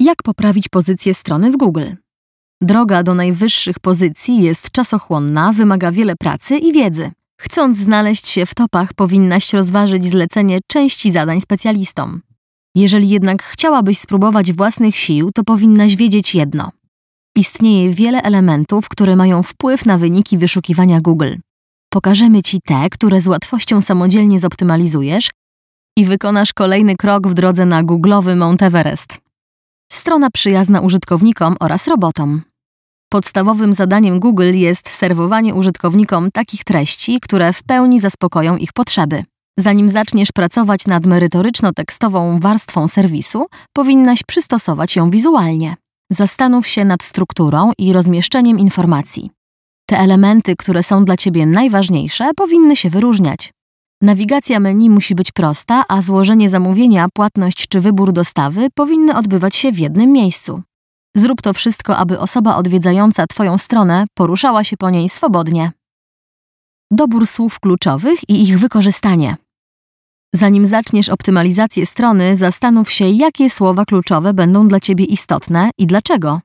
[0.00, 1.86] Jak poprawić pozycję strony w Google?
[2.62, 7.10] Droga do najwyższych pozycji jest czasochłonna, wymaga wiele pracy i wiedzy.
[7.40, 12.22] Chcąc znaleźć się w topach, powinnaś rozważyć zlecenie części zadań specjalistom.
[12.74, 16.70] Jeżeli jednak chciałabyś spróbować własnych sił, to powinnaś wiedzieć jedno.
[17.36, 21.34] Istnieje wiele elementów, które mają wpływ na wyniki wyszukiwania Google.
[21.92, 25.30] Pokażemy Ci te, które z łatwością samodzielnie zoptymalizujesz
[25.96, 29.29] i wykonasz kolejny krok w drodze na googlowy Mount Everest.
[29.92, 32.42] Strona przyjazna użytkownikom oraz robotom.
[33.12, 39.24] Podstawowym zadaniem Google jest serwowanie użytkownikom takich treści, które w pełni zaspokoją ich potrzeby.
[39.58, 45.76] Zanim zaczniesz pracować nad merytoryczno-tekstową warstwą serwisu, powinnaś przystosować ją wizualnie.
[46.10, 49.30] Zastanów się nad strukturą i rozmieszczeniem informacji.
[49.86, 53.52] Te elementy, które są dla Ciebie najważniejsze, powinny się wyróżniać.
[54.02, 59.72] Nawigacja menu musi być prosta, a złożenie zamówienia, płatność czy wybór dostawy powinny odbywać się
[59.72, 60.62] w jednym miejscu.
[61.16, 65.72] Zrób to wszystko, aby osoba odwiedzająca Twoją stronę poruszała się po niej swobodnie.
[66.90, 69.36] Dobór słów kluczowych i ich wykorzystanie.
[70.34, 76.40] Zanim zaczniesz optymalizację strony, zastanów się, jakie słowa kluczowe będą dla Ciebie istotne i dlaczego.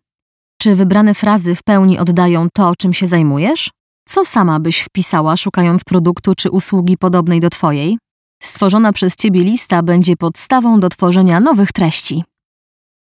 [0.62, 3.70] Czy wybrane frazy w pełni oddają to, czym się zajmujesz?
[4.10, 7.98] Co sama byś wpisała, szukając produktu czy usługi podobnej do Twojej?
[8.44, 12.24] Stworzona przez Ciebie lista będzie podstawą do tworzenia nowych treści.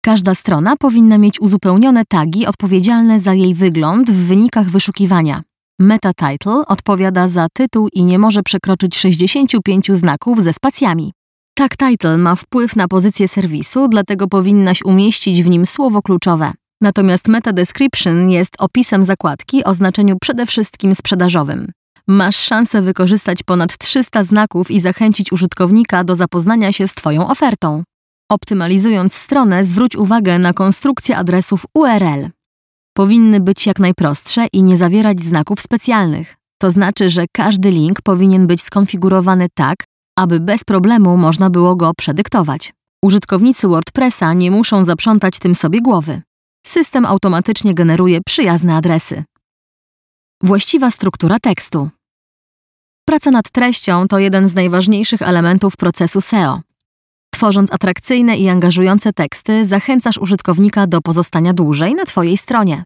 [0.04, 5.42] Każda strona powinna mieć uzupełnione tagi odpowiedzialne za jej wygląd w wynikach wyszukiwania.
[5.80, 11.12] Meta title odpowiada za tytuł i nie może przekroczyć 65 znaków ze spacjami.
[11.54, 16.52] Tag title ma wpływ na pozycję serwisu, dlatego powinnaś umieścić w nim słowo kluczowe.
[16.80, 21.72] Natomiast meta description jest opisem zakładki o znaczeniu przede wszystkim sprzedażowym.
[22.08, 27.82] Masz szansę wykorzystać ponad 300 znaków i zachęcić użytkownika do zapoznania się z Twoją ofertą.
[28.30, 32.30] Optymalizując stronę, zwróć uwagę na konstrukcję adresów URL.
[32.96, 36.36] Powinny być jak najprostsze i nie zawierać znaków specjalnych.
[36.60, 39.76] To znaczy, że każdy link powinien być skonfigurowany tak,
[40.18, 42.72] aby bez problemu można było go przedyktować.
[43.04, 46.22] Użytkownicy WordPressa nie muszą zaprzątać tym sobie głowy.
[46.68, 49.24] System automatycznie generuje przyjazne adresy.
[50.42, 51.90] Właściwa struktura tekstu.
[53.04, 56.60] Praca nad treścią to jeden z najważniejszych elementów procesu SEO.
[57.34, 62.84] Tworząc atrakcyjne i angażujące teksty, zachęcasz użytkownika do pozostania dłużej na Twojej stronie.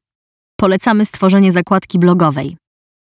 [0.60, 2.56] Polecamy stworzenie zakładki blogowej.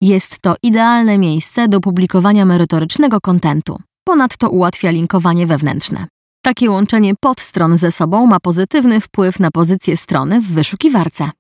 [0.02, 3.80] Jest to idealne miejsce do publikowania merytorycznego kontentu.
[4.08, 6.08] Ponadto ułatwia linkowanie wewnętrzne.
[6.44, 11.32] Takie łączenie podstron ze sobą ma pozytywny wpływ na pozycję strony w wyszukiwarce.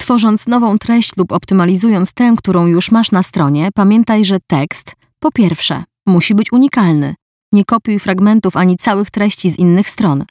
[0.00, 5.32] Tworząc nową treść lub optymalizując tę, którą już masz na stronie, pamiętaj, że tekst, po
[5.32, 7.14] pierwsze, musi być unikalny.
[7.52, 10.24] Nie kopiuj fragmentów ani całych treści z innych stron.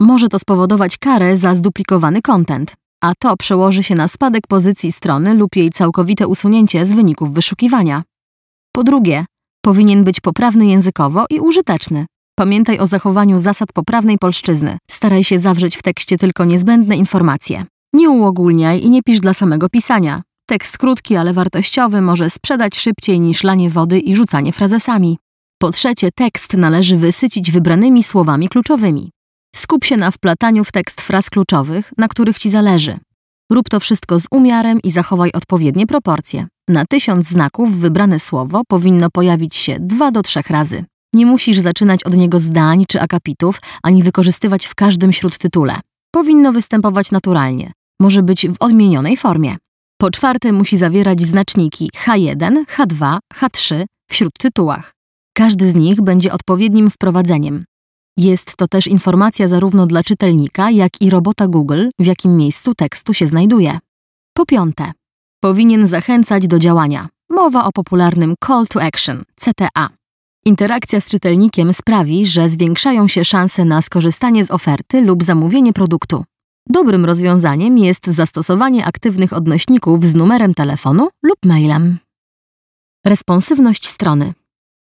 [0.00, 5.34] Może to spowodować karę za zduplikowany kontent, a to przełoży się na spadek pozycji strony
[5.34, 8.02] lub jej całkowite usunięcie z wyników wyszukiwania.
[8.72, 9.24] Po drugie,
[9.64, 12.06] powinien być poprawny językowo i użyteczny.
[12.38, 14.78] Pamiętaj o zachowaniu zasad poprawnej polszczyzny.
[14.90, 17.64] Staraj się zawrzeć w tekście tylko niezbędne informacje.
[17.92, 20.22] Nie uogólniaj i nie pisz dla samego pisania.
[20.46, 25.18] Tekst krótki, ale wartościowy może sprzedać szybciej niż lanie wody i rzucanie frazesami.
[25.60, 29.10] Po trzecie, tekst należy wysycić wybranymi słowami kluczowymi.
[29.56, 32.98] Skup się na wplataniu w tekst fraz kluczowych, na których Ci zależy.
[33.52, 36.46] Rób to wszystko z umiarem i zachowaj odpowiednie proporcje.
[36.68, 40.84] Na tysiąc znaków wybrane słowo powinno pojawić się dwa do trzech razy.
[41.14, 45.80] Nie musisz zaczynać od niego zdań czy akapitów, ani wykorzystywać w każdym śródtytule.
[46.10, 47.72] Powinno występować naturalnie.
[48.00, 49.56] Może być w odmienionej formie.
[50.00, 54.92] Po czwarte, musi zawierać znaczniki H1, H2, H3 w śródtytułach.
[55.36, 57.64] Każdy z nich będzie odpowiednim wprowadzeniem.
[58.16, 63.14] Jest to też informacja zarówno dla czytelnika, jak i robota Google, w jakim miejscu tekstu
[63.14, 63.78] się znajduje.
[64.36, 64.92] Po piąte,
[65.40, 67.08] powinien zachęcać do działania.
[67.30, 69.88] Mowa o popularnym Call to Action CTA.
[70.44, 76.24] Interakcja z czytelnikiem sprawi, że zwiększają się szanse na skorzystanie z oferty lub zamówienie produktu.
[76.68, 81.98] Dobrym rozwiązaniem jest zastosowanie aktywnych odnośników z numerem telefonu lub mailem.
[83.06, 84.32] Responsywność strony.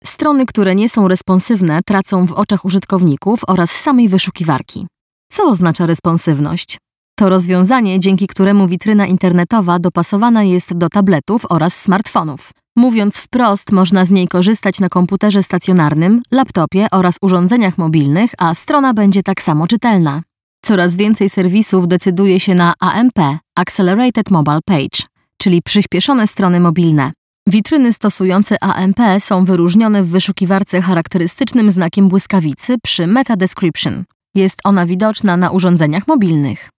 [0.04, 4.86] Strony, które nie są responsywne, tracą w oczach użytkowników oraz samej wyszukiwarki.
[5.32, 6.78] Co oznacza responsywność?
[7.18, 12.50] To rozwiązanie, dzięki któremu witryna internetowa dopasowana jest do tabletów oraz smartfonów.
[12.76, 18.94] Mówiąc wprost, można z niej korzystać na komputerze stacjonarnym, laptopie oraz urządzeniach mobilnych, a strona
[18.94, 20.22] będzie tak samo czytelna.
[20.64, 23.18] Coraz więcej serwisów decyduje się na AMP
[23.56, 25.02] Accelerated Mobile Page,
[25.38, 27.12] czyli przyspieszone strony mobilne.
[27.48, 34.04] Witryny stosujące AMP są wyróżnione w wyszukiwarce charakterystycznym znakiem błyskawicy przy meta description.
[34.34, 36.70] Jest ona widoczna na urządzeniach mobilnych.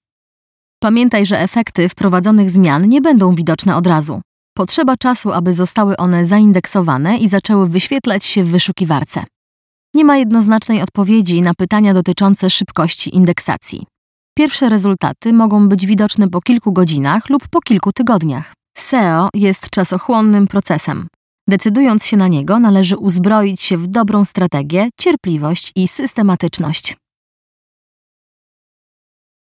[0.83, 4.21] Pamiętaj, że efekty wprowadzonych zmian nie będą widoczne od razu.
[4.57, 9.25] Potrzeba czasu, aby zostały one zaindeksowane i zaczęły wyświetlać się w wyszukiwarce.
[9.95, 13.87] Nie ma jednoznacznej odpowiedzi na pytania dotyczące szybkości indeksacji.
[14.37, 18.53] Pierwsze rezultaty mogą być widoczne po kilku godzinach lub po kilku tygodniach.
[18.77, 21.09] SEO jest czasochłonnym procesem.
[21.49, 26.97] Decydując się na niego, należy uzbroić się w dobrą strategię, cierpliwość i systematyczność.